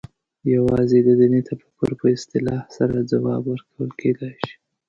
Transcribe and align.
یوازې 0.53 0.99
د 1.03 1.09
دیني 1.19 1.41
تفکر 1.49 1.91
په 1.99 2.05
اصلاح 2.15 2.61
سره 2.77 3.07
ځواب 3.11 3.43
ورکول 3.47 3.89
کېدای 4.01 4.33
شي. 4.45 4.53